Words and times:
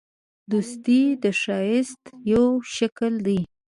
دوستي 0.51 1.01
د 1.23 1.25
ښایست 1.41 2.01
یو 2.31 2.45
شکل 2.75 3.13
دی. 3.25 3.39